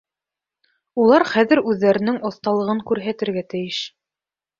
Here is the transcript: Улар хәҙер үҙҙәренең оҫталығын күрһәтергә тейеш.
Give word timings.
Улар 1.01 1.25
хәҙер 1.33 1.61
үҙҙәренең 1.71 2.17
оҫталығын 2.31 2.81
күрһәтергә 2.93 3.45
тейеш. 3.53 3.83